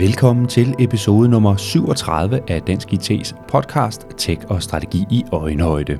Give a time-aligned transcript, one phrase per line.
[0.00, 5.98] Velkommen til episode nummer 37 af Dansk IT's podcast Tech og Strategi i Øjenhøjde.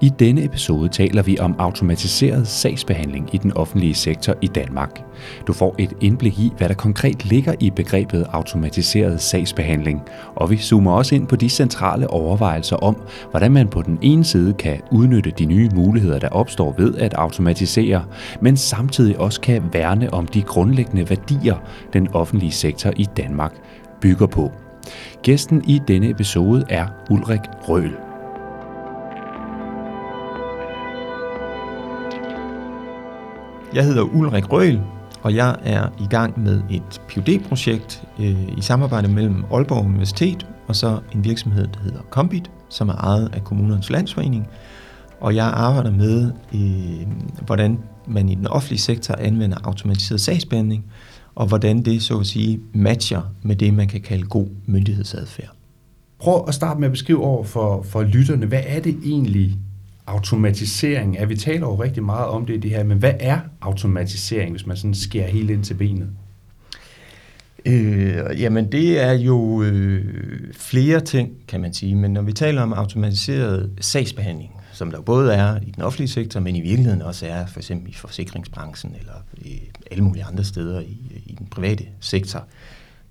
[0.00, 5.02] I denne episode taler vi om automatiseret sagsbehandling i den offentlige sektor i Danmark.
[5.46, 10.02] Du får et indblik i, hvad der konkret ligger i begrebet automatiseret sagsbehandling,
[10.34, 12.96] og vi zoomer også ind på de centrale overvejelser om,
[13.30, 17.14] hvordan man på den ene side kan udnytte de nye muligheder, der opstår ved at
[17.14, 18.04] automatisere,
[18.40, 21.56] men samtidig også kan værne om de grundlæggende værdier,
[21.92, 23.52] den offentlige sektor i Danmark
[24.00, 24.52] bygger på.
[25.22, 28.07] Gæsten i denne episode er Ulrik Røhl.
[33.74, 34.80] Jeg hedder Ulrik Røhl,
[35.22, 40.46] og jeg er i gang med et phd projekt øh, i samarbejde mellem Aalborg Universitet
[40.68, 44.48] og så en virksomhed, der hedder Kombit, som er ejet af Kommunernes Landsforening.
[45.20, 47.06] Og jeg arbejder med, øh,
[47.46, 50.84] hvordan man i den offentlige sektor anvender automatiseret sagsbehandling,
[51.34, 55.50] og hvordan det så at sige matcher med det, man kan kalde god myndighedsadfærd.
[56.18, 59.56] Prøv at starte med at beskrive over for, for lytterne, hvad er det egentlig,
[60.08, 64.50] automatisering Ja, Vi taler jo rigtig meget om det, det her, men hvad er automatisering,
[64.50, 66.08] hvis man sådan skærer helt ind til benet?
[67.66, 70.04] Øh, jamen det er jo øh,
[70.52, 75.34] flere ting, kan man sige, men når vi taler om automatiseret sagsbehandling, som der både
[75.34, 79.12] er i den offentlige sektor, men i virkeligheden også er for eksempel i forsikringsbranchen eller
[79.36, 82.44] i alle mulige andre steder i, i den private sektor.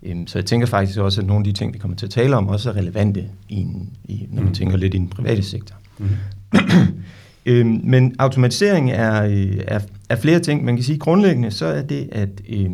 [0.03, 2.11] Øhm, så jeg tænker faktisk også, at nogle af de ting, vi kommer til at
[2.11, 4.55] tale om, også er relevante, i en, i, når man mm.
[4.55, 5.75] tænker lidt i den private sektor.
[5.97, 6.09] Mm.
[7.45, 10.65] øhm, men automatisering er, øh, er, er flere ting.
[10.65, 12.69] Man kan sige grundlæggende, så er det, at øh,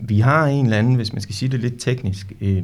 [0.00, 2.62] vi har en eller anden, hvis man skal sige det lidt teknisk, øh,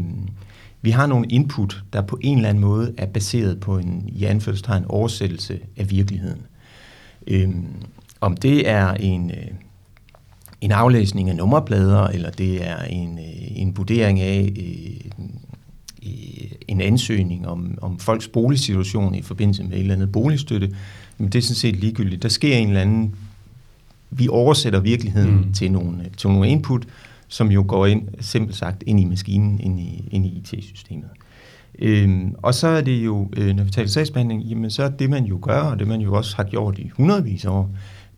[0.82, 4.24] vi har nogle input, der på en eller anden måde er baseret på en, i
[4.24, 6.40] anførselstegn, oversættelse af virkeligheden.
[7.26, 7.66] Øhm,
[8.20, 9.46] om det er en, øh,
[10.60, 15.26] en aflæsning af nummerplader, eller det er en, øh, en vurdering af øh,
[16.68, 20.74] en ansøgning om, om folks boligsituation i forbindelse med et eller andet boligstøtte,
[21.18, 22.22] men det er sådan set ligegyldigt.
[22.22, 23.14] Der sker en eller anden,
[24.10, 25.52] vi oversætter virkeligheden mm.
[25.52, 26.86] til, nogle, til nogle input,
[27.28, 31.08] som jo går ind, simpelt sagt, ind i maskinen, ind i, ind i IT-systemet.
[31.78, 35.10] Øhm, og så er det jo, øh, når vi taler sagsbehandling, jamen så er det,
[35.10, 37.70] man jo gør, og det man jo også har gjort i hundredvis af år,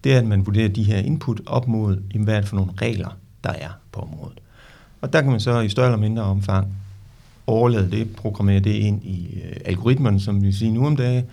[0.05, 2.57] det er, at man vurderer de her input op mod, jamen, hvad er det for
[2.57, 4.41] nogle regler, der er på området.
[5.01, 6.67] Og der kan man så i større eller mindre omfang
[7.47, 11.25] overlade det, programmere det ind i øh, algoritmerne, som vi siger nu om dagen.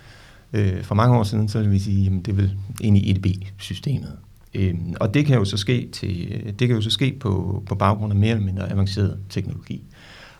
[0.52, 4.16] Øh, for mange år siden, så vil vi sige, at det vil ind i EDB-systemet.
[4.54, 7.62] Øh, og det kan jo så ske, til, øh, det kan jo så ske på,
[7.66, 9.82] på baggrund af mere eller mindre avanceret teknologi.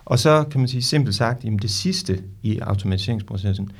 [0.04, 3.70] Og så kan man sige simpelt sagt, at det sidste i automatiseringsprocessen,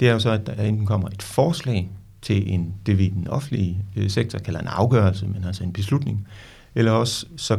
[0.00, 1.90] det er jo så, at der enten kommer et forslag
[2.22, 5.72] til en, det vi i den offentlige øh, sektor kalder en afgørelse, men altså en
[5.72, 6.26] beslutning,
[6.74, 7.58] eller også så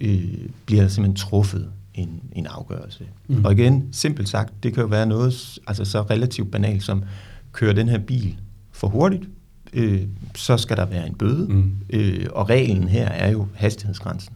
[0.00, 0.34] øh,
[0.66, 3.04] bliver der simpelthen truffet en, en afgørelse.
[3.28, 3.44] Mm.
[3.44, 7.02] Og igen, simpelt sagt, det kan jo være noget altså så relativt banalt som,
[7.52, 8.40] kører den her bil
[8.72, 9.24] for hurtigt,
[9.72, 10.02] øh,
[10.34, 11.46] så skal der være en bøde.
[11.48, 11.76] Mm.
[11.90, 14.34] Øh, og reglen her er jo hastighedsgrænsen.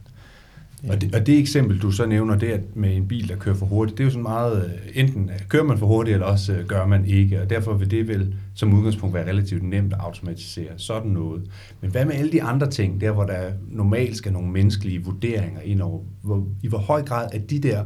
[0.89, 3.55] Og det, og det eksempel, du så nævner, det er med en bil, der kører
[3.55, 6.27] for hurtigt, det er jo sådan meget, øh, enten øh, kører man for hurtigt, eller
[6.27, 9.93] også øh, gør man ikke, og derfor vil det vel som udgangspunkt være relativt nemt
[9.93, 11.43] at automatisere sådan noget.
[11.81, 15.61] Men hvad med alle de andre ting, der hvor der normalt skal nogle menneskelige vurderinger
[15.61, 17.83] ind over, hvor, i hvor høj grad er de der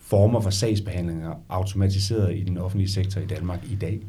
[0.00, 4.00] former for sagsbehandlinger automatiseret i den offentlige sektor i Danmark i dag?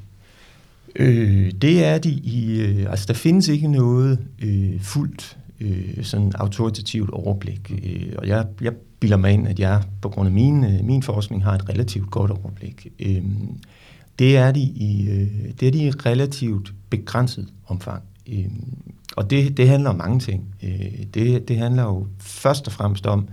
[0.95, 6.31] Øh, det er de i, øh, altså der findes ikke noget øh, fuldt øh, sådan
[6.35, 7.71] autoritativt overblik.
[7.83, 11.03] Øh, og jeg, jeg bilder mig ind, at jeg på grund af min, øh, min
[11.03, 12.87] forskning har et relativt godt overblik.
[12.99, 13.23] Øh,
[14.19, 18.03] det, er de i, øh, det er de i relativt begrænset omfang.
[18.29, 18.45] Øh,
[19.17, 20.55] og det, det handler om mange ting.
[20.63, 23.27] Øh, det, det handler jo først og fremmest om,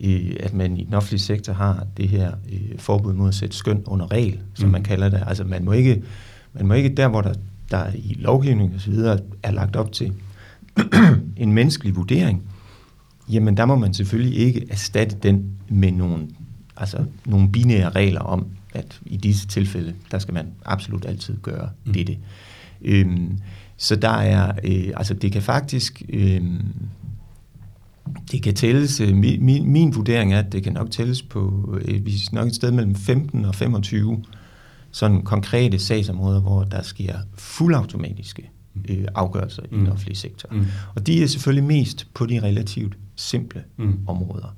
[0.00, 3.56] øh, at man i den offentlige sektor har det her øh, forbud mod at sætte
[3.56, 4.72] skøn under regel, som mm.
[4.72, 5.22] man kalder det.
[5.26, 6.02] Altså man må ikke,
[6.52, 7.34] man må ikke der, hvor der,
[7.70, 10.12] der i lovgivning og så videre er lagt op til
[11.36, 12.42] en menneskelig vurdering,
[13.28, 16.28] jamen der må man selvfølgelig ikke erstatte den med nogle,
[16.76, 21.68] altså nogle binære regler om, at i disse tilfælde, der skal man absolut altid gøre
[21.84, 21.92] mm.
[21.92, 22.18] dette.
[22.82, 23.38] Øhm,
[23.76, 26.42] så der er, øh, altså det kan faktisk, øh,
[28.32, 32.06] det kan tælles, øh, min, min vurdering er, at det kan nok tælles på, øh,
[32.06, 34.24] vi nok et sted mellem 15 og 25
[34.90, 38.50] sådan konkrete sagsområder, hvor der sker fuldautomatiske
[38.88, 39.68] øh, afgørelser mm.
[39.72, 39.92] i den mm.
[39.92, 40.48] offentlige sektor.
[40.52, 40.66] Mm.
[40.94, 43.98] Og de er selvfølgelig mest på de relativt simple mm.
[44.06, 44.56] områder.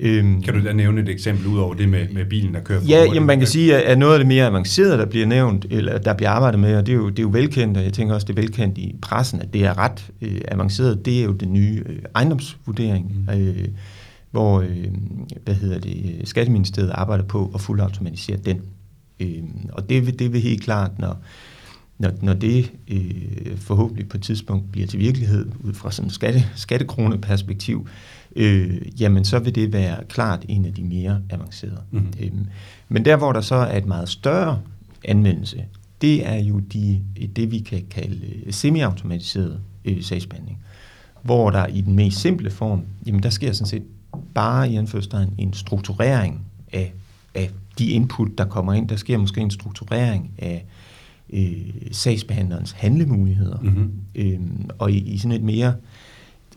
[0.00, 2.80] Øhm, kan du da nævne et eksempel ud over det med, med bilen, der kører
[2.88, 5.98] Ja, jamen man kan sige, at noget af det mere avancerede, der bliver nævnt, eller
[5.98, 8.14] der bliver arbejdet med, og det er jo, det er jo velkendt, og jeg tænker
[8.14, 11.32] også, det er velkendt i pressen, at det er ret øh, avanceret, det er jo
[11.32, 13.34] den nye øh, ejendomsvurdering, mm.
[13.34, 13.68] øh,
[14.30, 14.86] hvor øh,
[15.44, 18.60] hvad hedder det, Skatteministeriet arbejder på at fuldautomatisere den.
[19.20, 19.42] Øh,
[19.72, 21.16] og det vil, det vil helt klart, når,
[21.98, 26.14] når, når det øh, forhåbentlig på et tidspunkt bliver til virkelighed, ud fra sådan et
[26.14, 27.88] skatte, skattekroneperspektiv,
[28.36, 31.82] øh, jamen så vil det være klart en af de mere avancerede.
[31.90, 32.12] Mm-hmm.
[32.20, 32.30] Øh,
[32.88, 34.60] men der, hvor der så er et meget større
[35.04, 35.64] anvendelse,
[36.00, 37.00] det er jo de,
[37.36, 38.20] det, vi kan kalde
[38.50, 40.58] semi-automatiseret øh, sagsbehandling,
[41.22, 43.82] hvor der i den mest simple form, jamen der sker sådan set
[44.34, 46.40] bare i anførselstegn en strukturering
[46.72, 46.92] af,
[47.34, 48.88] af de input, der kommer ind.
[48.88, 50.83] Der sker måske en strukturering af øh,
[51.92, 53.58] sagsbehandlerens handlemuligheder.
[53.62, 53.90] Mm-hmm.
[54.14, 55.74] Øhm, og i, i sådan et mere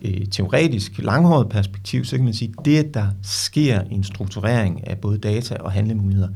[0.02, 4.88] øh, teoretisk, langhåret perspektiv, så kan man sige, at det, at der sker en strukturering
[4.88, 6.28] af både data og handlemuligheder,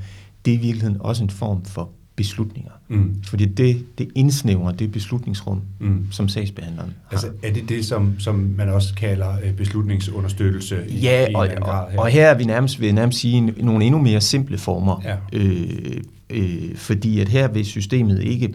[0.44, 2.70] det er i virkeligheden også en form for beslutninger.
[2.88, 3.22] Mm.
[3.24, 6.06] Fordi det, det indsnævrer det beslutningsrum, mm.
[6.10, 7.16] som sagsbehandleren har.
[7.16, 10.84] Altså er det det, som, som man også kalder øh, beslutningsunderstøttelse?
[10.88, 12.00] Ja, i, og, i og, her?
[12.00, 15.02] og her er vi nærmest, vil nærmest sige nogle endnu mere simple former.
[15.04, 15.16] Ja.
[15.32, 16.02] Øh,
[16.32, 18.54] øh, fordi at her vil systemet ikke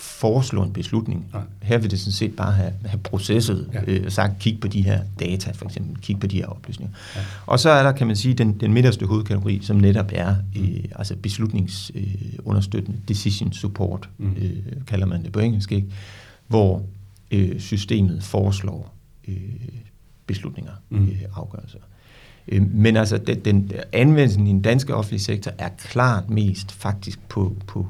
[0.00, 1.26] foreslå en beslutning.
[1.32, 1.42] Nej.
[1.62, 3.80] Her vil det sådan set bare have, have processet, ja.
[3.86, 6.94] øh, sagt, kig på de her data, for eksempel, kig på de her oplysninger.
[7.16, 7.20] Ja.
[7.46, 10.62] Og så er der, kan man sige, den, den midterste hovedkategori, som netop er mm.
[10.62, 14.36] øh, altså beslutningsunderstøttende, øh, decision support, mm.
[14.38, 15.88] øh, kalder man det på engelsk, ikke?
[16.46, 16.82] hvor
[17.30, 18.94] øh, systemet foreslår
[19.28, 19.36] øh,
[20.26, 21.08] beslutninger, mm.
[21.08, 21.78] øh, afgørelser.
[22.48, 27.28] Øh, men altså, den, den anvendelsen i den danske offentlige sektor er klart mest faktisk
[27.28, 27.86] på, på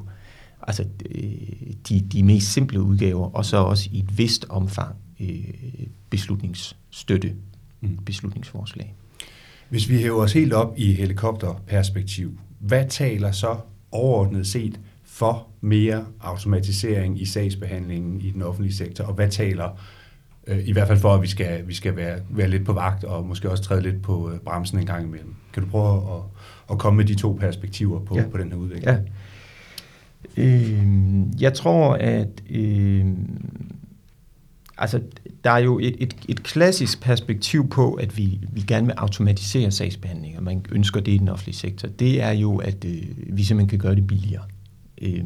[0.67, 1.23] altså øh,
[1.89, 5.43] de, de mest simple udgaver, og så også i et vist omfang øh,
[6.09, 7.33] beslutningsstøtte,
[7.81, 7.97] mm.
[8.05, 8.93] beslutningsforslag.
[9.69, 13.57] Hvis vi hæver os helt op i helikopterperspektiv, hvad taler så
[13.91, 19.77] overordnet set for mere automatisering i sagsbehandlingen i den offentlige sektor, og hvad taler øh,
[20.47, 23.25] i hvert fald for, at vi skal, vi skal være, være lidt på vagt og
[23.25, 25.35] måske også træde lidt på bremsen en gang imellem.
[25.53, 26.21] Kan du prøve at,
[26.71, 28.23] at komme med de to perspektiver på, ja.
[28.31, 28.87] på den her udvikling?
[28.87, 28.97] Ja.
[30.37, 33.05] Øh, jeg tror, at øh,
[34.77, 35.01] altså,
[35.43, 39.71] der er jo et, et, et klassisk perspektiv på, at vi, vi gerne vil automatisere
[39.71, 41.87] sagsbehandling, og man ønsker det i den offentlige sektor.
[41.87, 44.43] Det er jo, at øh, vi simpelthen kan gøre det billigere.
[45.01, 45.23] Øh,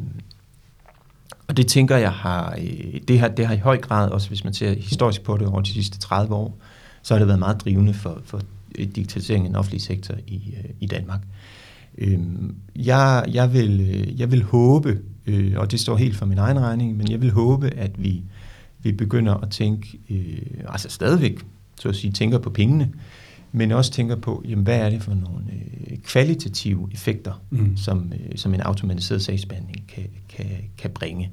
[1.48, 4.44] og det tænker jeg har, øh, det har, det har i høj grad, også hvis
[4.44, 6.58] man ser historisk på det over de sidste 30 år,
[7.02, 8.40] så har det været meget drivende for, for
[8.78, 11.20] øh, digitaliseringen af den offentlige sektor i, øh, i Danmark.
[11.98, 14.98] Øhm, jeg, jeg, vil, jeg vil håbe,
[15.56, 18.22] og det står helt for min egen regning, men jeg vil håbe, at vi,
[18.78, 19.98] vi begynder at tænke,
[20.68, 21.40] altså stadigvæk,
[21.80, 22.92] så at sige, tænker på pengene,
[23.56, 25.44] men også tænker på, jamen, hvad er det for nogle
[25.90, 27.76] øh, kvalitative effekter, mm.
[27.76, 30.46] som, øh, som en automatiseret sagsbehandling kan, kan,
[30.78, 31.30] kan bringe.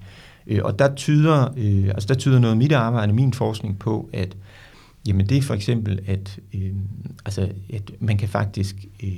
[0.48, 4.10] Øh, og der tyder, øh, altså der tyder noget af mit arbejde, min forskning på,
[4.14, 4.38] at
[5.08, 6.72] jamen det er for eksempel, at, øh,
[7.26, 9.10] altså, at man kan faktisk øh,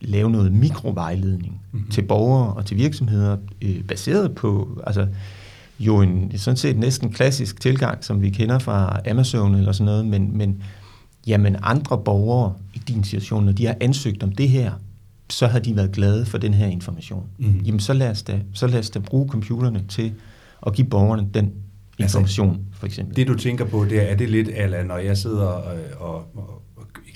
[0.00, 1.90] lave noget mikrovejledning mm-hmm.
[1.90, 5.06] til borgere og til virksomheder, øh, baseret på altså,
[5.78, 10.06] jo en sådan set næsten klassisk tilgang, som vi kender fra Amazon eller sådan noget,
[10.06, 10.62] men, men
[11.26, 14.72] jamen andre borgere i din situation, når de har ansøgt om det her,
[15.30, 17.24] så har de været glade for den her information.
[17.38, 17.60] Mm-hmm.
[17.60, 20.12] Jamen så lad, os da, så lad os da bruge computerne til
[20.66, 21.44] at give borgerne den
[21.98, 23.16] altså, information, altså, for eksempel.
[23.16, 26.14] Det du tænker på, det er, er det lidt, eller når jeg sidder og, og,
[26.34, 26.62] og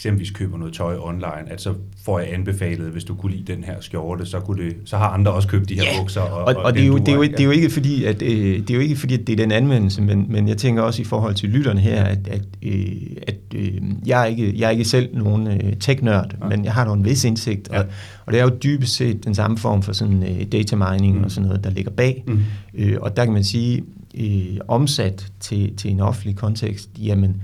[0.01, 3.65] eksempelvis køber noget tøj online, at så får jeg anbefalet, hvis du kunne lide den
[3.65, 6.01] her skjorte, så, kunne det, så har andre også købt de her ja.
[6.01, 6.21] bukser.
[6.21, 8.23] Og, og, og det, er jo, det, er jo, det er jo ikke fordi, at,
[8.23, 10.83] øh, det er jo ikke fordi, at det er den anvendelse, men, men jeg tænker
[10.83, 12.93] også i forhold til lytterne her, at, at, øh,
[13.27, 13.73] at øh,
[14.07, 16.49] jeg, er ikke, jeg er ikke selv nogen øh, tech-nørd, ja.
[16.49, 17.79] men jeg har en vis indsigt, ja.
[17.79, 17.87] og,
[18.27, 21.25] og det er jo dybest set den samme form for sådan øh, data mining mm.
[21.25, 22.25] og sådan noget, der ligger bag.
[22.27, 22.41] Mm.
[22.75, 23.83] Øh, og der kan man sige,
[24.15, 27.43] øh, omsat til, til en offentlig kontekst, jamen,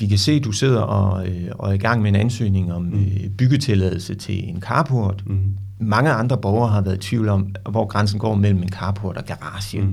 [0.00, 2.72] vi kan se, at du sidder og, øh, og er i gang med en ansøgning
[2.72, 2.92] om mm.
[2.92, 5.22] øh, byggetilladelse til en carport.
[5.26, 5.38] Mm.
[5.78, 9.24] Mange andre borgere har været i tvivl om, hvor grænsen går mellem en carport og
[9.24, 9.80] garage.
[9.80, 9.92] Mm.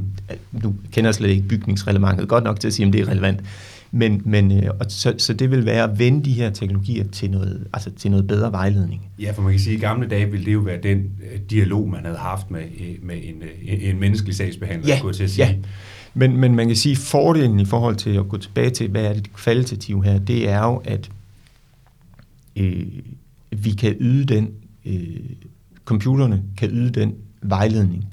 [0.64, 3.40] Du kender slet ikke bygningsrelevantet godt nok til at sige, om det er relevant.
[3.92, 7.32] Men, men øh, og så, så det vil være at vende de her teknologier til
[7.32, 9.02] noget, altså til noget bedre vejledning.
[9.20, 11.40] Ja, for man kan sige, at i gamle dage ville det jo være den øh,
[11.50, 15.24] dialog, man havde haft med, øh, med en, øh, en menneskelig sagsbehandler, ja, skulle til
[15.24, 15.48] at sige.
[15.48, 15.56] Ja.
[16.14, 19.04] Men, men man kan sige, at fordelen i forhold til at gå tilbage til, hvad
[19.04, 21.10] er det kvalitative her, det er jo, at
[22.56, 22.86] øh,
[23.52, 24.52] vi kan yde den,
[24.86, 25.20] øh,
[25.86, 28.06] computerne kan yde den vejledning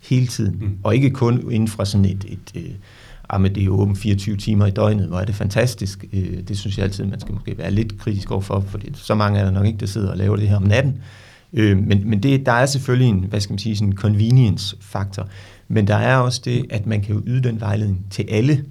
[0.00, 0.78] hele tiden, mm.
[0.82, 2.74] og ikke kun inden fra sådan et, et øh,
[3.28, 6.04] ah, men det er åbent 24 timer i døgnet, hvor er det fantastisk.
[6.12, 9.38] Øh, det synes jeg altid, man skal måske være lidt kritisk overfor, for så mange
[9.38, 11.02] er der nok ikke, der sidder og laver det her om natten.
[11.52, 15.28] Øh, men men det, der er selvfølgelig en, hvad skal man sige, sådan en convenience-faktor.
[15.68, 18.64] Men der er også det, at man kan jo yde den vejledning til alle,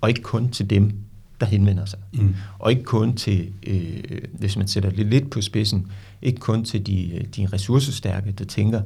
[0.00, 0.92] og ikke kun til dem,
[1.40, 1.98] der henvender sig.
[2.12, 2.34] Mm.
[2.58, 5.86] Og ikke kun til, øh, hvis man sætter det lidt på spidsen,
[6.22, 8.80] ikke kun til de, de ressourcestærke, der tænker,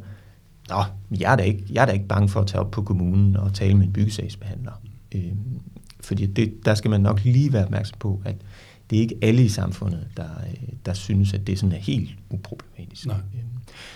[0.69, 0.83] Nå,
[1.21, 3.37] jeg er, da ikke, jeg er da ikke bange for at tage op på kommunen
[3.37, 4.73] og tale med en byggesagsbehandler.
[5.15, 5.23] Øh,
[6.01, 8.37] fordi det, der skal man nok lige være opmærksom på, at
[8.91, 10.29] det er ikke alle i samfundet, der,
[10.87, 13.07] der synes, at det sådan er helt uproblematisk.
[13.07, 13.17] Nej.
[13.35, 13.41] Øh,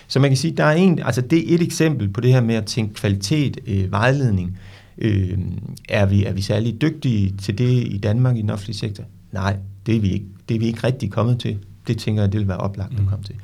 [0.07, 2.41] så man kan sige, der er en, altså det er et eksempel på det her
[2.41, 4.57] med at tænke kvalitet, øh, vejledning.
[4.97, 5.37] Øh,
[5.89, 9.03] er, vi, er vi særlig dygtige til det i Danmark i den offentlige sektor?
[9.31, 10.25] Nej, det er vi ikke.
[10.49, 11.57] Det er vi ikke rigtig kommet til.
[11.87, 12.99] Det tænker jeg, det vil være oplagt mm.
[12.99, 13.35] at komme til.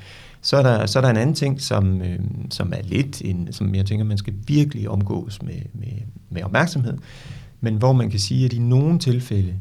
[0.41, 3.47] Så er der, så er der en anden ting, som, øh, som er lidt, en,
[3.51, 5.87] som jeg tænker, man skal virkelig omgås med, med,
[6.29, 6.97] med opmærksomhed,
[7.61, 9.53] men hvor man kan sige, at i nogle tilfælde,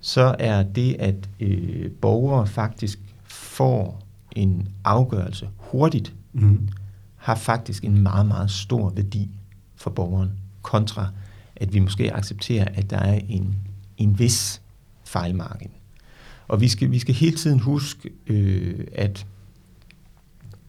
[0.00, 4.02] så er det, at øh, borgere faktisk får
[4.36, 6.68] en afgørelse hurtigt, mm.
[7.16, 9.30] har faktisk en meget, meget stor værdi
[9.76, 11.08] for borgeren, kontra
[11.56, 13.54] at vi måske accepterer, at der er en,
[13.98, 14.62] en vis
[15.04, 15.70] fejlmargin.
[16.48, 19.26] Og vi skal, vi skal hele tiden huske, øh, at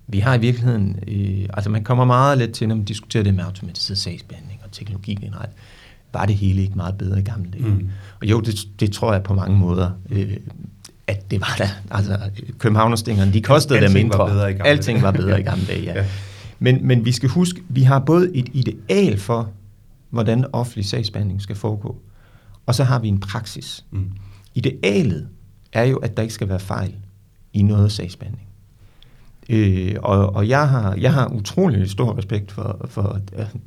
[0.07, 3.33] vi har i virkeligheden, øh, altså man kommer meget let til, når man diskuterer det
[3.33, 5.51] med automatiseret sagsbehandling og teknologi generelt,
[6.13, 7.65] var det hele ikke meget bedre i gamle dage.
[7.65, 7.89] Mm.
[8.21, 10.37] Og jo, det, det tror jeg på mange måder, øh,
[11.07, 11.67] at det var der.
[11.91, 12.19] Altså,
[12.57, 14.17] Københavnerstængerne, de kostede det mindre.
[14.17, 15.93] Var bedre i gamle Alting var bedre i gamle dage, ja.
[15.93, 16.05] ja.
[16.59, 19.51] Men, men vi skal huske, vi har både et ideal for,
[20.09, 21.95] hvordan offentlig sagsbehandling skal foregå,
[22.65, 23.85] og så har vi en praksis.
[23.91, 24.11] Mm.
[24.55, 25.27] Idealet
[25.73, 26.95] er jo, at der ikke skal være fejl
[27.53, 28.46] i noget sagsbehandling.
[29.49, 33.19] Øh, og og jeg, har, jeg har utrolig stor respekt for, for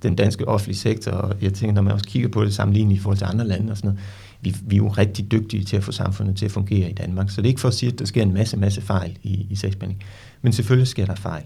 [0.02, 2.98] den danske offentlige sektor, og jeg tænker, når man også kigger på det sammenlignet i
[2.98, 4.00] forhold til andre lande og sådan noget,
[4.40, 7.30] vi, vi er jo rigtig dygtige til at få samfundet til at fungere i Danmark.
[7.30, 9.46] Så det er ikke for at sige, at der sker en masse, masse fejl i,
[9.50, 10.02] i sagsbehandling.
[10.42, 11.44] Men selvfølgelig sker der fejl.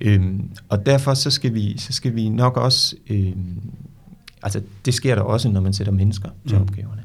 [0.00, 3.60] Øhm, og derfor så skal, vi, så skal vi nok også, øhm,
[4.42, 6.62] altså det sker der også, når man sætter mennesker til mm.
[6.62, 7.02] opgaverne.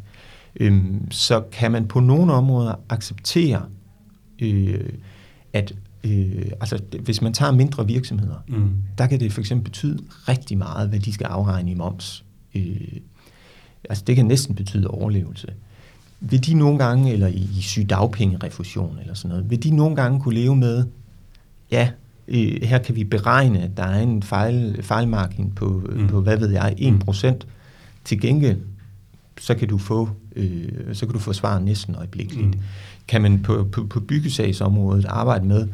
[0.59, 3.61] Øhm, så kan man på nogle områder acceptere,
[4.41, 4.89] øh,
[5.53, 5.73] at
[6.03, 8.69] Øh, altså, hvis man tager mindre virksomheder, mm.
[8.97, 12.25] der kan det for eksempel betyde rigtig meget, hvad de skal afregne i moms.
[12.55, 12.97] Øh,
[13.89, 15.47] altså, det kan næsten betyde overlevelse.
[16.19, 20.19] Vil de nogle gange, eller i, i sygdagpengerefusion eller sådan noget, vil de nogle gange
[20.19, 20.85] kunne leve med,
[21.71, 21.89] ja,
[22.27, 26.07] øh, her kan vi beregne, at der er en fejl, fejlmargin på, mm.
[26.07, 27.31] på, hvad ved jeg, 1%.
[27.31, 27.41] Mm.
[28.05, 28.59] Til gengæld,
[29.39, 32.47] så kan du få, øh, så kan du få svar næsten øjeblikkeligt.
[32.47, 32.61] Mm.
[33.07, 35.67] Kan man på, på, på byggesagsområdet arbejde med,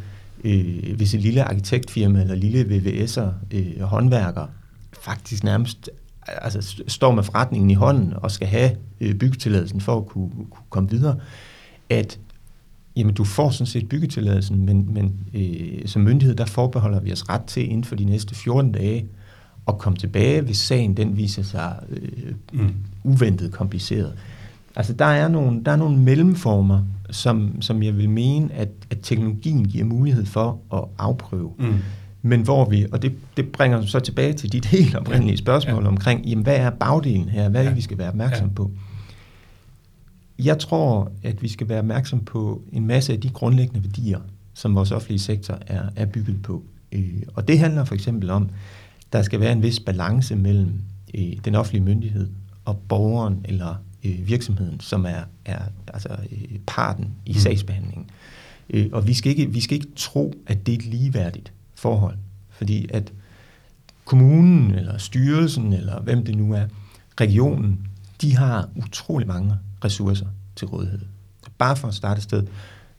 [0.43, 4.47] øh, hvis et lille arkitektfirma eller lille VVS'er, øh, håndværker,
[5.01, 5.89] faktisk nærmest
[6.27, 10.65] altså, står med forretningen i hånden og skal have øh, byggetilladelsen for at kunne, kunne
[10.69, 11.15] komme videre,
[11.89, 12.19] at
[12.95, 17.29] jamen, du får sådan set byggetilladelsen, men, men øh, som myndighed, der forbeholder vi os
[17.29, 19.05] ret til inden for de næste 14 dage
[19.67, 22.75] at komme tilbage, hvis sagen den viser sig øh, mm.
[23.03, 24.13] uventet kompliceret.
[24.77, 28.97] Altså der er nogle, der er nogle mellemformer, som, som jeg vil mene, at, at
[29.03, 31.51] teknologien giver mulighed for at afprøve.
[31.59, 31.75] Mm.
[32.21, 35.87] Men hvor vi, og det, det bringer så tilbage til dit helt oprindelige spørgsmål ja.
[35.87, 37.49] omkring, jamen hvad er bagdelen her?
[37.49, 38.53] Hvad er det, vi skal være opmærksom ja.
[38.53, 38.71] på?
[40.39, 44.19] Jeg tror, at vi skal være opmærksom på en masse af de grundlæggende værdier,
[44.53, 46.63] som vores offentlige sektor er, er bygget på.
[46.91, 48.49] Øh, og det handler for eksempel om,
[49.13, 50.73] der skal være en vis balance mellem
[51.15, 52.29] øh, den offentlige myndighed
[52.65, 55.59] og borgeren eller øh, virksomheden, som er, er
[55.93, 57.39] altså, øh, parten i mm.
[57.39, 58.09] sagsbehandlingen.
[58.69, 62.17] Øh, og vi skal, ikke, vi skal ikke tro, at det er et ligeværdigt forhold,
[62.49, 63.13] fordi at
[64.05, 66.65] kommunen eller styrelsen eller hvem det nu er,
[67.21, 67.87] regionen,
[68.21, 70.99] de har utrolig mange ressourcer til rådighed.
[71.57, 72.47] Bare for at starte et sted,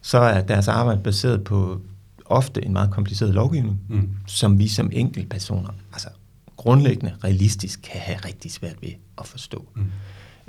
[0.02, 1.80] så er deres arbejde baseret på
[2.24, 4.10] ofte en meget kompliceret lovgivning, mm.
[4.26, 6.08] som vi som enkeltpersoner, altså
[6.56, 9.68] grundlæggende realistisk, kan have rigtig svært ved at forstå.
[9.76, 9.84] Mm.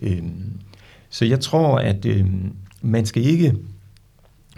[0.02, 0.60] Øhm,
[1.10, 3.56] så jeg tror, at øhm, man skal ikke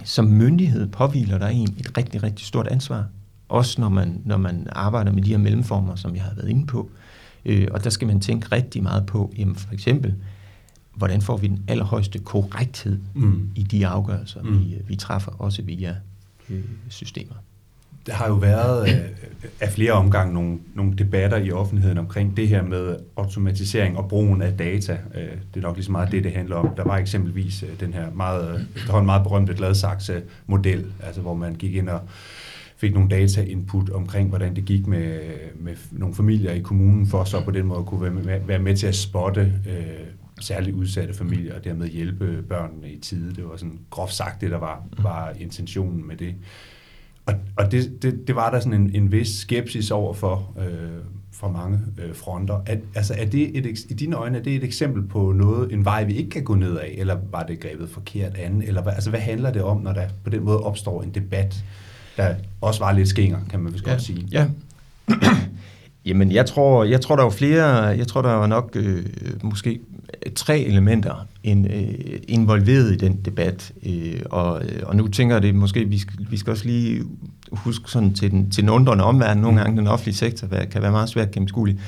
[0.04, 3.08] som myndighed påviler der en et rigtig, rigtig stort ansvar.
[3.50, 6.68] Også når man, når man arbejder med de her mellemformer, som jeg har været inde
[6.68, 6.90] på.
[7.46, 10.16] Øh, og der skal man tænke rigtig meget på, jamen for eksempel,
[10.96, 13.50] hvordan får vi den allerhøjeste korrekthed mm.
[13.56, 14.60] i de afgørelser, mm.
[14.60, 15.96] vi, vi træffer, også via
[16.50, 17.36] øh, systemer
[18.06, 18.96] der har jo været øh,
[19.60, 24.42] af flere omgange nogle, nogle debatter i offentligheden omkring det her med automatisering og brugen
[24.42, 24.98] af data.
[25.16, 25.22] Øh,
[25.54, 26.76] det er nok lige så meget det, det handler om.
[26.78, 28.68] Der var eksempelvis øh, den her meget,
[29.00, 32.02] en meget berømte Gladsaxe-model, altså hvor man gik ind og
[32.78, 35.20] fik nogle data-input omkring, hvordan det gik med,
[35.60, 38.78] med nogle familier i kommunen, for så på den måde kunne være med, være med
[38.78, 40.08] til at spotte øh,
[40.40, 43.36] særligt udsatte familier, og dermed hjælpe børnene i tide.
[43.36, 46.36] Det var sådan groft sagt det, der var, var intentionen med det.
[47.32, 51.02] Og, og det, det, det var der sådan en, en vis skepsis over for, øh,
[51.32, 52.60] fra mange øh, fronter.
[52.66, 55.86] Er, altså er det et, i dine øjne, er det et eksempel på noget, en
[55.86, 58.62] vej, vi ikke kan gå ned af, eller var det grebet forkert an?
[58.62, 61.64] Eller hvad, altså, hvad handler det om, når der på den måde opstår en debat,
[62.18, 64.28] der også var lidt skænger, kan man vist ja, godt sige?
[64.32, 64.48] Ja.
[66.06, 69.06] Jamen, jeg tror, jeg tror, der var flere, jeg tror, der var nok øh,
[69.44, 69.80] måske
[70.36, 73.74] tre elementer in, øh, involveret i den debat.
[73.86, 77.04] Øh, og, og nu tænker jeg det måske, vi skal, vi skal også lige
[77.52, 79.42] huske sådan til den, til den undrende omverden.
[79.42, 79.64] Nogle mm.
[79.64, 81.80] gange den offentlige sektor kan være meget svært gennemskuelig.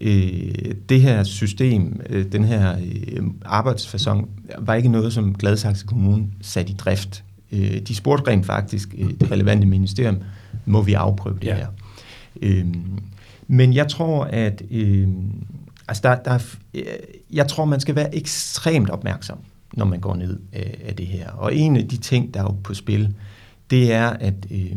[0.00, 4.28] Øh, det her system, øh, den her øh, arbejdsfasong,
[4.58, 7.24] var ikke noget, som Gladsaxe Kommune satte i drift.
[7.52, 10.18] Øh, de spurgte rent faktisk øh, det relevante ministerium,
[10.66, 11.54] må vi afprøve det ja.
[11.54, 11.66] her?
[12.42, 12.66] Øh,
[13.52, 15.08] men jeg tror, at øh,
[15.88, 16.38] altså der, der,
[16.74, 16.84] øh,
[17.32, 19.38] jeg tror, man skal være ekstremt opmærksom,
[19.74, 21.30] når man går ned af, af det her.
[21.30, 23.14] Og en af de ting, der er på spil,
[23.70, 24.76] det er, at øh,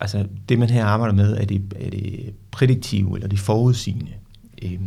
[0.00, 4.12] altså det, man her arbejder med, er det, er det prædiktive eller det forudsigende.
[4.62, 4.80] Øh,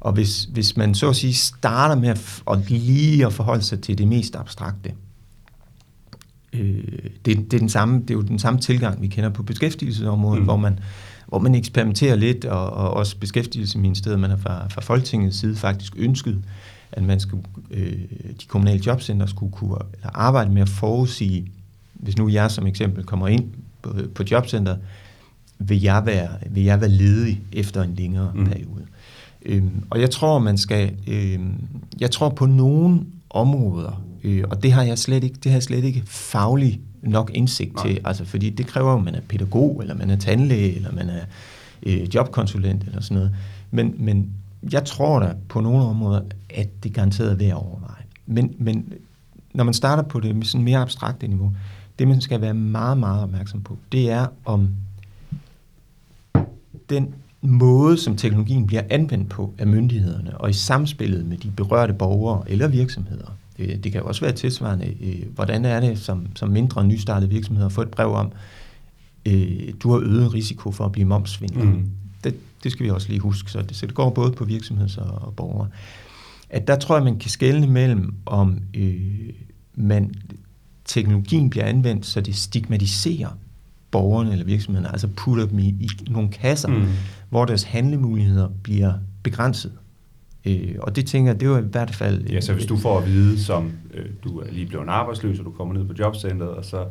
[0.00, 3.80] og hvis, hvis man så at sige starter med at, at lige at forholde sig
[3.80, 4.92] til det mest abstrakte,
[6.52, 6.84] øh,
[7.24, 10.40] det, det, er den samme, det er jo den samme tilgang, vi kender på beskæftigelsesområdet,
[10.40, 10.44] mm.
[10.44, 10.78] hvor man
[11.26, 15.92] hvor man eksperimenterer lidt, og, og også beskæftigelsesministeriet, man har fra, fra Folketingets side faktisk
[15.96, 16.42] ønsket,
[16.92, 17.98] at man skulle, øh,
[18.40, 21.46] de kommunale jobcenter skulle kunne eller arbejde med at forudsige,
[21.94, 23.44] hvis nu jeg som eksempel kommer ind
[23.82, 24.78] på, på jobcenteret,
[25.58, 28.44] vil jeg, være, vil jeg være ledig efter en længere mm.
[28.44, 28.86] periode.
[29.42, 31.54] Øhm, og jeg tror, man skal, øhm,
[32.00, 33.00] jeg tror på nogle
[33.30, 37.30] områder, øh, og det har jeg slet ikke, det har jeg slet ikke faglig nok
[37.34, 37.86] indsigt Nej.
[37.86, 41.10] til, altså fordi det kræver, at man er pædagog, eller man er tandlæge, eller man
[41.10, 41.24] er
[41.82, 43.34] øh, jobkonsulent, eller sådan noget.
[43.70, 44.30] Men, men
[44.72, 48.02] jeg tror da på nogle områder, at det garanteret er ved at overveje.
[48.26, 48.92] Men, men
[49.54, 51.52] når man starter på det sådan mere abstrakte niveau,
[51.98, 54.68] det man skal være meget, meget opmærksom på, det er om
[56.90, 61.92] den måde, som teknologien bliver anvendt på af myndighederne, og i samspillet med de berørte
[61.92, 64.94] borgere eller virksomheder, det, det kan jo også være tilsvarende.
[65.00, 68.32] Øh, hvordan er det som, som mindre nystartede virksomheder at få et brev om,
[69.26, 71.64] øh, du har øget risiko for at blive momsvindler.
[71.64, 71.90] Mm.
[72.24, 73.50] Det, det skal vi også lige huske.
[73.50, 75.68] Så det, så det går både på virksomheder og borgere.
[76.50, 79.30] At der tror jeg, man kan skelne mellem, om øh,
[79.74, 80.14] man,
[80.84, 83.38] teknologien bliver anvendt, så det stigmatiserer
[83.90, 86.86] borgerne eller virksomhederne, altså putter dem i, i nogle kasser, mm.
[87.30, 89.72] hvor deres handlemuligheder bliver begrænset.
[90.46, 92.26] Øh, og det tænker jeg, det er jo i hvert fald...
[92.26, 95.44] Ja, så hvis du får at vide, som øh, du er lige blevet arbejdsløs, og
[95.44, 96.84] du kommer ned på jobcentret, og så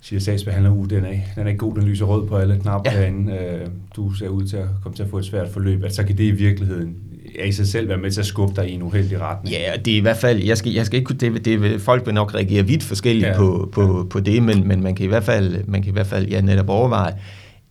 [0.00, 2.90] siger sagsbehandler, uh, den er, den er ikke god, den lyser rød på alle knapper
[2.92, 2.98] ja.
[2.98, 5.94] herinde, øh, du ser ud til at komme til at få et svært forløb, at
[5.94, 6.96] så kan det i virkeligheden
[7.44, 9.56] i sig selv være med til at skubbe dig i en uheldig retning.
[9.56, 12.14] Ja, det er i hvert fald, jeg skal, jeg skal ikke det, det, folk vil
[12.14, 14.04] nok reagere vidt forskelligt ja, på, på, ja.
[14.04, 16.40] på det, men, men man kan i hvert fald, man kan i hvert fald ja,
[16.40, 17.14] netop overveje,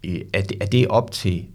[0.05, 1.45] øh, at, at det er op til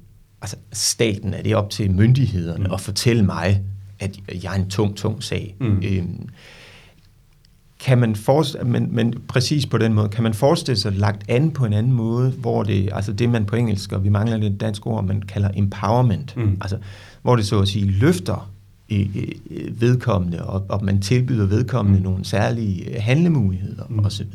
[0.43, 2.73] altså staten, er det op til myndighederne mm.
[2.73, 3.63] at fortælle mig,
[3.99, 5.55] at jeg er en tung, tung sag.
[5.61, 5.83] Mm.
[5.85, 6.29] Øhm,
[7.81, 11.51] kan man forestille, men, men præcis på den måde, kan man forestille sig lagt an
[11.51, 14.61] på en anden måde, hvor det, altså det man på engelsk, og vi mangler lidt
[14.61, 16.59] dansk ord, man kalder empowerment, mm.
[16.61, 16.79] altså
[17.23, 18.51] hvor det så at sige løfter
[19.71, 22.05] vedkommende, og, og man tilbyder vedkommende mm.
[22.05, 23.99] nogle særlige handlemuligheder mm.
[23.99, 24.27] osv.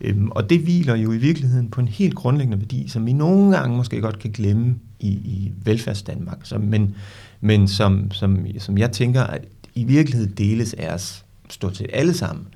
[0.00, 3.56] Øhm, og det hviler jo i virkeligheden på en helt grundlæggende værdi, som vi nogle
[3.56, 6.94] gange måske godt kan glemme i, i velfærdsdanmark, så, men,
[7.40, 12.14] men som, som, som jeg tænker, at i virkeligheden deles af os stort set alle
[12.14, 12.46] sammen.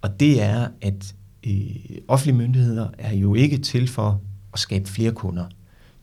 [0.00, 1.14] Og det er, at
[1.46, 1.66] øh,
[2.08, 4.20] offentlige myndigheder er jo ikke til for
[4.52, 5.44] at skabe flere kunder.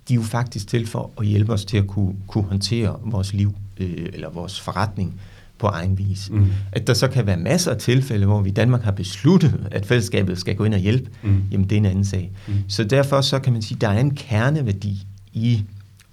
[0.08, 3.34] De er jo faktisk til for at hjælpe os til at kunne, kunne håndtere vores
[3.34, 5.19] liv øh, eller vores forretning
[5.63, 6.30] på egen vis.
[6.32, 6.47] Mm.
[6.71, 9.86] At der så kan være masser af tilfælde, hvor vi i Danmark har besluttet, at
[9.86, 11.43] fællesskabet skal gå ind og hjælpe, mm.
[11.52, 12.32] jamen det er en anden sag.
[12.47, 12.54] Mm.
[12.67, 15.63] Så derfor så kan man sige, at der er en kerneværdi i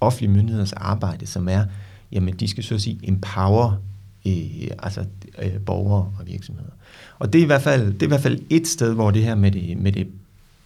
[0.01, 1.63] offentlige myndigheders arbejde, som er,
[2.11, 3.81] jamen de skal så at sige empower
[4.27, 5.05] øh, altså
[5.41, 6.71] øh, borgere og virksomheder.
[7.19, 9.23] Og det er i hvert fald det er i hvert fald et sted, hvor det
[9.23, 10.07] her med det, med det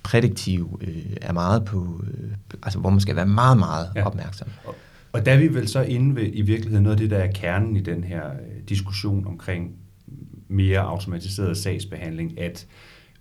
[0.04, 2.32] prædiktive øh, er meget på, øh,
[2.64, 4.06] altså hvor man skal være meget, meget ja.
[4.06, 4.48] opmærksom.
[5.16, 7.32] Og, der er vi vel så inde ved i virkeligheden noget af det, der er
[7.32, 9.72] kernen i den her øh, diskussion omkring
[10.48, 12.68] mere automatiseret sagsbehandling, at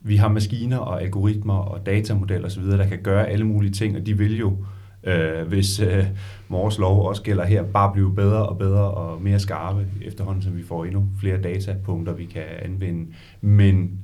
[0.02, 4.06] vi har maskiner og algoritmer og datamodeller osv., der kan gøre alle mulige ting, og
[4.06, 4.56] de vil jo
[5.04, 6.06] øh, hvis øh,
[6.48, 10.56] vores lov også gælder her, bare blive bedre og bedre og mere skarpe efterhånden, som
[10.56, 13.06] vi får endnu flere datapunkter, vi kan anvende.
[13.40, 13.98] Men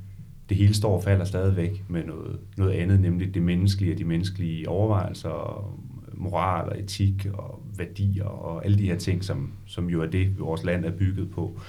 [0.49, 4.05] det hele står og falder stadigvæk med noget, noget andet, nemlig det menneskelige og de
[4.05, 5.75] menneskelige overvejelser,
[6.21, 10.39] moral og etik og værdier og alle de her ting, som, som jo er det,
[10.39, 11.61] vores land er bygget på.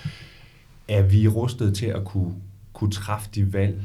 [0.88, 2.34] Er vi rustet til at kunne,
[2.74, 3.82] kunne træffe de valg,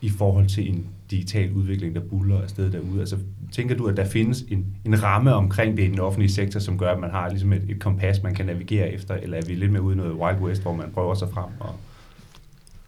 [0.00, 3.00] i forhold til en digital udvikling, der buller afsted derude?
[3.00, 3.16] Altså,
[3.52, 6.78] tænker du, at der findes en, en ramme omkring det i den offentlige sektor, som
[6.78, 9.54] gør, at man har ligesom et, et kompas, man kan navigere efter, eller er vi
[9.54, 11.50] lidt mere ude i noget Wild West, hvor man prøver sig frem?
[11.60, 11.74] Og...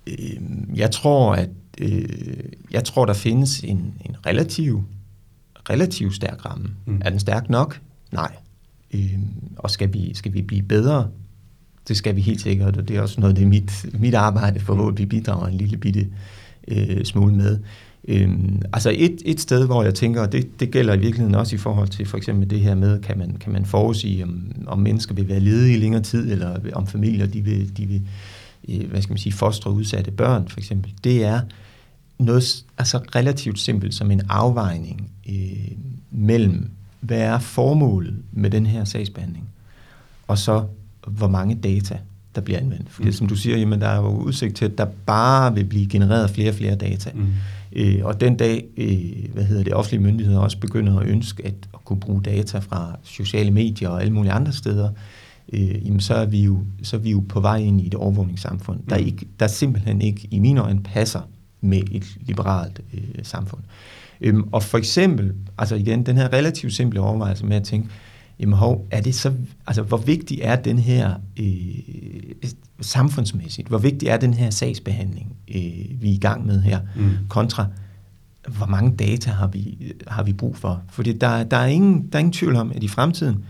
[0.06, 2.08] Øhm, jeg tror, at øh,
[2.70, 4.82] jeg tror, der findes en, en relativ,
[5.70, 6.70] relativ stærk ramme.
[6.86, 7.02] Mm.
[7.04, 7.80] Er den stærk nok?
[8.12, 8.36] Nej.
[8.92, 9.18] Øh,
[9.56, 11.08] og skal vi, skal vi blive bedre?
[11.88, 14.60] Det skal vi helt sikkert, og det er også noget, det er mit, mit arbejde
[14.60, 16.08] forhåbentlig bidrager en lille bitte
[16.68, 17.58] øh, smule med.
[18.08, 21.54] Øhm, altså et, et sted, hvor jeg tænker, og det, det gælder i virkeligheden også
[21.54, 24.78] i forhold til for eksempel det her med, kan man, kan man forudsige, om, om
[24.78, 28.02] mennesker vil være ledige i længere tid, eller om familier de vil, de vil
[28.68, 31.40] øh, hvad skal man sige, fostre udsatte børn for eksempel, det er
[32.18, 35.70] noget altså relativt simpelt som en afvejning øh,
[36.10, 36.70] mellem,
[37.02, 39.48] hvad er formålet med den her sagsbehandling,
[40.28, 40.64] og så
[41.06, 41.98] hvor mange data,
[42.34, 42.90] der bliver anvendt.
[42.90, 43.12] Fordi mm.
[43.12, 46.30] som du siger, jamen, der er jo udsigt til, at der bare vil blive genereret
[46.30, 47.10] flere og flere data.
[47.14, 47.26] Mm.
[47.72, 51.54] Øh, og den dag, øh, hvad hedder det, offentlige myndigheder også begynder at ønske at,
[51.74, 54.90] at kunne bruge data fra sociale medier og alle mulige andre steder,
[55.52, 57.94] øh, jamen så er, vi jo, så er vi jo på vej ind i et
[57.94, 58.86] overvågningssamfund, mm.
[58.86, 61.20] der, ikke, der simpelthen ikke i mine øjne passer
[61.60, 63.60] med et liberalt øh, samfund.
[64.22, 67.88] Øhm, og for eksempel, altså igen, den her relativt simple overvejelse med at tænke,
[68.40, 69.32] jamen hov, er det så,
[69.66, 72.44] altså hvor vigtig er den her øh,
[72.80, 77.10] samfundsmæssigt, hvor vigtig er den her sagsbehandling, øh, vi er i gang med her, mm.
[77.28, 77.66] kontra
[78.48, 80.82] hvor mange data har vi, har vi brug for?
[80.90, 83.44] Fordi der, der, er ingen, der er ingen tvivl om, at i fremtiden,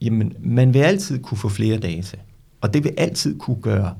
[0.00, 2.16] jamen, man vil altid kunne få flere data,
[2.60, 3.94] og det vil altid kunne gøre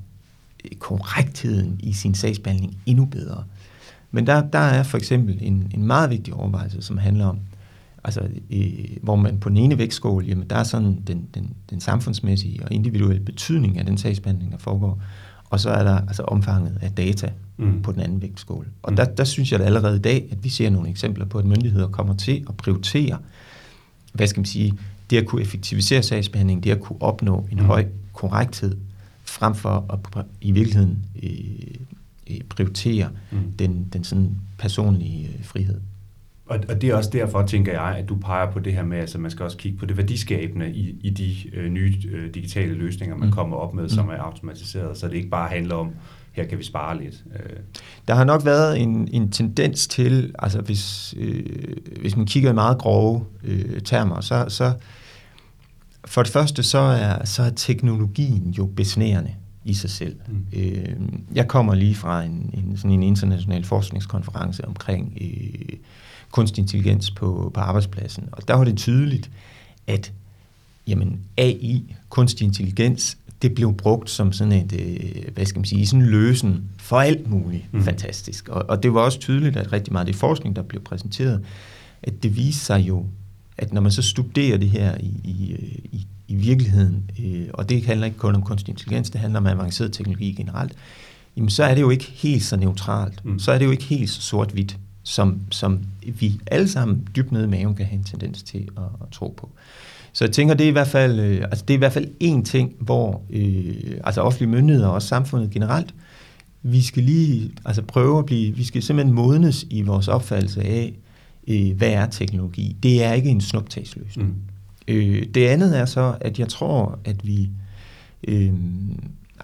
[0.78, 3.44] korrektheden i sin sagsbehandling endnu bedre.
[4.10, 7.38] Men der, der er for eksempel en, en meget vigtig overvejelse, som handler om,
[8.04, 11.80] altså, øh, hvor man på den ene vægtskål, jamen der er sådan den, den, den
[11.80, 15.02] samfundsmæssige og individuelle betydning af den sagsbehandling, der foregår,
[15.50, 17.82] og så er der altså omfanget af data mm.
[17.82, 18.66] på den anden vægtskål.
[18.82, 18.96] Og mm.
[18.96, 21.44] der, der synes jeg at allerede i dag, at vi ser nogle eksempler på, at
[21.44, 23.18] myndigheder kommer til at prioritere,
[24.12, 24.74] hvad skal man sige,
[25.10, 27.64] det at kunne effektivisere sagsbehandling, det at kunne opnå en mm.
[27.64, 28.76] høj korrekthed,
[29.24, 31.30] frem for at i virkeligheden øh,
[32.30, 33.38] øh, prioritere mm.
[33.58, 35.80] den, den sådan personlige øh, frihed.
[36.46, 38.96] Og, og det er også derfor, tænker jeg, at du peger på det her med,
[38.96, 42.34] at altså, man skal også kigge på det værdiskabende i, i de øh, nye øh,
[42.34, 43.34] digitale løsninger, man mm.
[43.34, 44.10] kommer op med, som mm.
[44.10, 45.90] er automatiseret, så det ikke bare handler om,
[46.32, 47.24] her kan vi spare lidt.
[47.34, 47.56] Øh.
[48.08, 51.46] Der har nok været en, en tendens til, altså hvis, øh,
[52.00, 54.72] hvis man kigger i meget grove øh, termer, så, så
[56.04, 59.34] for det første, så er, så er teknologien jo besnærende
[59.68, 60.16] i sig selv.
[60.28, 60.46] Mm.
[60.52, 60.96] Øh,
[61.34, 65.78] jeg kommer lige fra en, en, sådan en international forskningskonference omkring øh,
[66.30, 69.30] kunstig intelligens på, på arbejdspladsen, og der var det tydeligt,
[69.86, 70.12] at
[70.86, 75.86] jamen, AI, kunstig intelligens, det blev brugt som sådan et, øh, hvad skal man sige,
[75.86, 77.82] sådan en løsen for alt muligt mm.
[77.82, 78.48] fantastisk.
[78.48, 81.44] Og, og det var også tydeligt, at rigtig meget af det forskning, der blev præsenteret,
[82.02, 83.06] at det viste sig jo
[83.58, 85.54] at når man så studerer det her i, i,
[85.92, 89.46] i, i virkeligheden, øh, og det handler ikke kun om kunstig intelligens, det handler om
[89.46, 90.72] avanceret teknologi generelt,
[91.36, 93.24] jamen så er det jo ikke helt så neutralt.
[93.24, 93.38] Mm.
[93.38, 95.80] Så er det jo ikke helt så sort-hvidt, som, som
[96.20, 99.34] vi alle sammen dybt nede i maven kan have en tendens til at, at tro
[99.36, 99.50] på.
[100.12, 102.08] Så jeg tænker, det er i hvert fald, øh, altså det er i hvert fald
[102.20, 105.94] en ting, hvor øh, altså offentlige myndigheder og også samfundet generelt,
[106.62, 110.98] vi skal lige altså prøve at blive, vi skal simpelthen modnes i vores opfattelse af,
[111.48, 112.76] øh, hvad er teknologi?
[112.82, 114.28] Det er ikke en snuptagsløsning.
[114.28, 114.34] Mm.
[114.88, 117.50] Øh, det andet er så, at jeg tror, at vi
[118.28, 118.52] øh,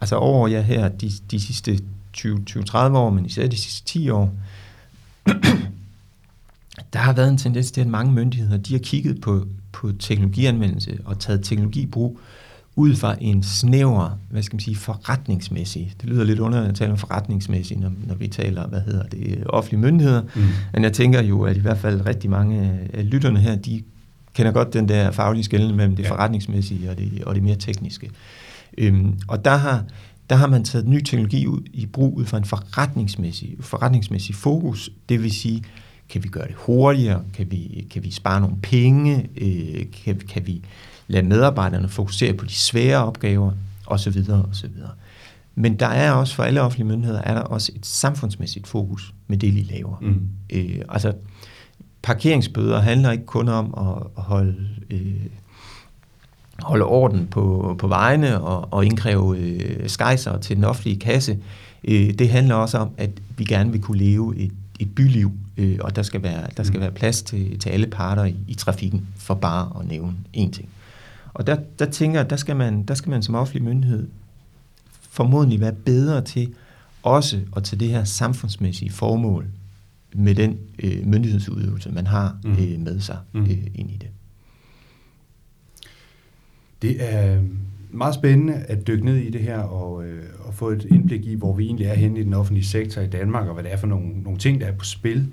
[0.01, 1.79] altså over ja, her de, de sidste
[2.17, 4.35] 20-30 år, men især de sidste 10 år,
[6.93, 10.99] der har været en tendens til, at mange myndigheder de har kigget på, på teknologianvendelse
[11.05, 12.21] og taget teknologibrug
[12.77, 15.95] ud fra en snæver, hvad skal man sige, forretningsmæssig.
[16.01, 19.45] Det lyder lidt underligt at tale om forretningsmæssig, når, når vi taler, hvad hedder det,
[19.47, 20.23] offentlige myndigheder.
[20.23, 20.43] Mm.
[20.73, 23.83] Men jeg tænker jo, at i hvert fald rigtig mange af lytterne her, de
[24.35, 26.11] kender godt den der faglige skældning mellem det ja.
[26.11, 28.11] forretningsmæssige og det, og det mere tekniske.
[28.79, 29.85] Øhm, og der har,
[30.31, 34.91] der har man taget ny teknologi ud i brug ud fra en forretningsmæssig, forretningsmæssig fokus.
[35.09, 35.65] Det vil sige,
[36.09, 37.23] kan vi gøre det hurtigere?
[37.35, 39.29] Kan vi, kan vi spare nogle penge?
[39.37, 40.63] Øh, kan, kan vi
[41.07, 43.53] lade medarbejderne fokusere på de svære opgaver,
[43.87, 44.23] osv.
[44.51, 44.71] osv.
[45.55, 49.39] Men der er også for alle offentlige myndigheder, er der også et samfundsmæssigt fokus med
[49.39, 49.97] det, de laver.
[50.01, 50.29] Mm.
[50.51, 51.13] Øh, altså,
[52.05, 55.27] parkeringsbøder handler ikke kun om at holde, øh,
[56.63, 61.39] holde orden på, på vejene og, og indkræve øh, skejser til den offentlige kasse.
[61.85, 65.79] Øh, det handler også om, at vi gerne vil kunne leve et, et byliv, øh,
[65.81, 66.83] og der skal være, der skal mm.
[66.83, 70.69] være plads til, til alle parter i, i trafikken, for bare at nævne én ting.
[71.35, 74.09] Og der, der tænker jeg, der skal, man, der skal man som offentlig myndighed
[75.11, 76.55] formodentlig være bedre til
[77.03, 79.47] også at tage det her samfundsmæssige formål
[80.15, 82.51] med den øh, myndighedsudøvelse, man har mm.
[82.51, 83.43] øh, med sig mm.
[83.43, 84.09] øh, ind i det.
[86.83, 87.43] Det er
[87.91, 91.35] meget spændende at dykke ned i det her og, øh, og få et indblik i,
[91.35, 93.77] hvor vi egentlig er henne i den offentlige sektor i Danmark, og hvad det er
[93.77, 95.33] for nogle, nogle ting, der er på spil.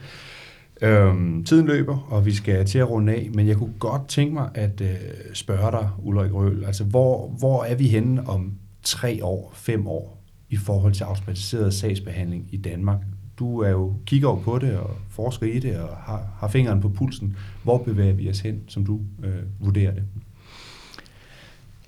[0.82, 4.34] Øhm, tiden løber, og vi skal til at runde af, men jeg kunne godt tænke
[4.34, 4.96] mig at øh,
[5.34, 10.24] spørge dig, Ulrik Røhl, altså hvor, hvor er vi henne om tre år, fem år
[10.50, 13.00] i forhold til automatiseret sagsbehandling i Danmark?
[13.42, 16.82] Du er jo kigger over på det og forsker i det og har, har fingeren
[16.82, 17.36] på pulsen.
[17.64, 20.04] Hvor bevæger vi os hen, som du øh, vurderer det?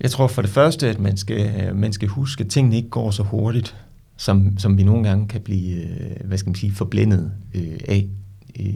[0.00, 3.10] Jeg tror for det første, at man skal, man skal huske, at tingene ikke går
[3.10, 3.76] så hurtigt,
[4.16, 8.08] som, som vi nogle gange kan blive øh, hvad skal man sige, forblændet øh, af.
[8.60, 8.74] Øh,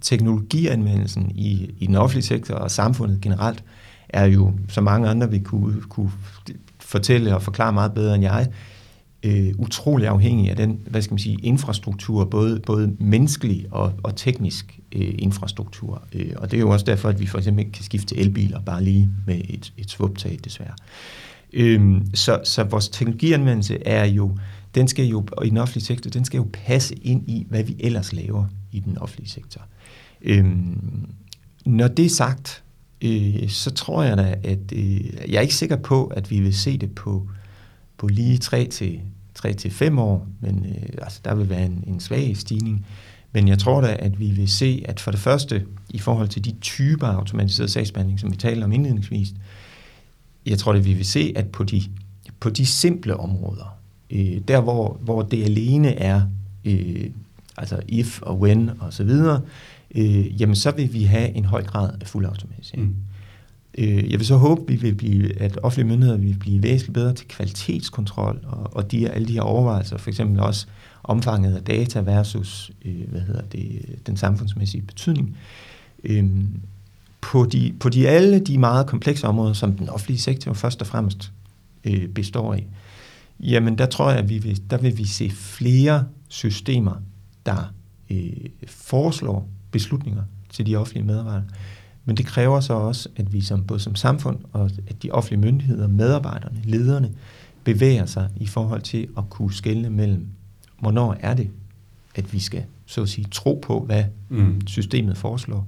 [0.00, 3.64] teknologianvendelsen i, i den offentlige sektor og samfundet generelt
[4.08, 6.10] er jo, som mange andre vil kunne, kunne
[6.78, 8.54] fortælle og forklare meget bedre end jeg, øh,
[9.22, 14.16] Øh, utrolig afhængig af den, hvad skal man sige, infrastruktur, både, både menneskelig og, og
[14.16, 16.02] teknisk øh, infrastruktur.
[16.12, 18.20] Øh, og det er jo også derfor, at vi for eksempel ikke kan skifte til
[18.20, 20.74] elbiler bare lige med et, et svuptag, desværre.
[21.52, 24.36] Øh, så, så vores teknologianvendelse er jo,
[24.74, 27.62] den skal jo, og i den offentlige sektor, den skal jo passe ind i, hvad
[27.62, 29.62] vi ellers laver i den offentlige sektor.
[30.22, 30.46] Øh,
[31.66, 32.62] når det er sagt,
[33.02, 36.54] øh, så tror jeg da, at øh, jeg er ikke sikker på, at vi vil
[36.54, 37.28] se det på
[37.98, 39.00] på lige 3 til,
[39.34, 42.86] 3 til 5 år, men øh, altså, der vil være en, en svag stigning.
[43.32, 46.44] Men jeg tror da, at vi vil se, at for det første, i forhold til
[46.44, 49.28] de typer af automatiseret sagsbehandling, som vi talte om indledningsvis,
[50.46, 51.82] jeg tror da, vi vil se, at på de,
[52.40, 53.78] på de simple områder,
[54.10, 56.22] øh, der hvor, hvor det alene er
[56.64, 57.10] øh,
[57.56, 59.40] altså if og when og så videre,
[59.94, 62.88] øh, jamen så vil vi have en høj grad af fuld automatisering.
[62.88, 62.94] Mm.
[63.78, 67.14] Øh, jeg vil så håbe, vi vil blive, at offentlige myndigheder vil blive væsentligt bedre
[67.14, 70.66] til kvalitetskontrol og, og de, alle de her overvejelser, for eksempel også
[71.02, 75.36] omfanget af data versus øh, hvad hedder det, den samfundsmæssige betydning.
[76.04, 76.30] Øh,
[77.20, 80.86] på, de, på de alle de meget komplekse områder, som den offentlige sektor først og
[80.86, 81.32] fremmest
[81.84, 82.66] øh, består af,
[83.40, 86.94] jamen der tror jeg, at vi vil, der vil vi se flere systemer,
[87.46, 87.72] der
[88.10, 88.32] øh,
[88.66, 91.44] foreslår beslutninger til de offentlige medarbejdere.
[92.08, 95.40] Men det kræver så også, at vi som, både som samfund og at de offentlige
[95.40, 97.10] myndigheder, medarbejderne, lederne,
[97.64, 100.26] bevæger sig i forhold til at kunne skelne mellem,
[100.80, 101.50] hvornår er det,
[102.14, 104.66] at vi skal så at sige, tro på, hvad mm.
[104.66, 105.66] systemet foreslår,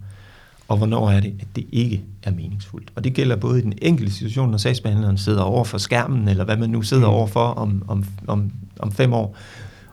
[0.68, 2.92] og hvornår er det, at det ikke er meningsfuldt.
[2.94, 6.44] Og det gælder både i den enkelte situation, når sagsbehandleren sidder over for skærmen, eller
[6.44, 7.14] hvad man nu sidder mm.
[7.14, 9.36] over for om, om, om, om fem år,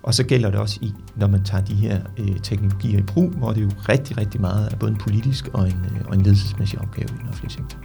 [0.08, 3.30] og så gælder det også i, når man tager de her øh, teknologier i brug,
[3.30, 6.22] hvor det jo rigtig, rigtig meget er både en politisk og en, øh, og en
[6.22, 7.80] ledelsesmæssig opgave i den offentlige sektor.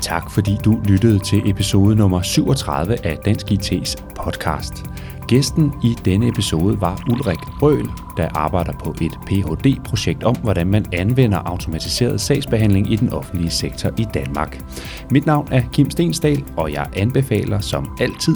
[0.00, 3.94] Tak fordi du lyttede til episode nummer 37 af Dansk IT's
[4.24, 4.93] podcast.
[5.28, 10.86] Gæsten i denne episode var Ulrik Røhl, der arbejder på et Ph.D.-projekt om, hvordan man
[10.92, 14.64] anvender automatiseret sagsbehandling i den offentlige sektor i Danmark.
[15.10, 18.34] Mit navn er Kim Stensdal, og jeg anbefaler som altid,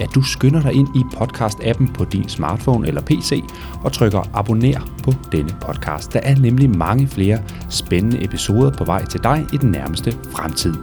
[0.00, 3.42] at du skynder dig ind i podcast-appen på din smartphone eller PC
[3.84, 6.12] og trykker abonner på denne podcast.
[6.12, 10.74] Der er nemlig mange flere spændende episoder på vej til dig i den nærmeste fremtid.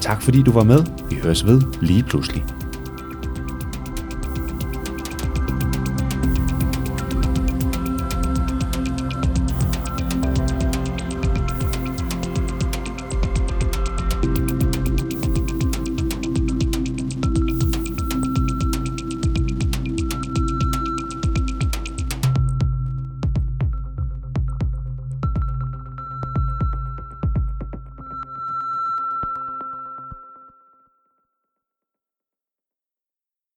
[0.00, 0.84] Tak fordi du var med.
[1.10, 2.59] Vi høres ved lige pludselig.